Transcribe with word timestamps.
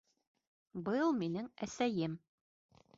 Был 0.89 1.15
минең 1.21 1.53
әсәйем 1.69 2.21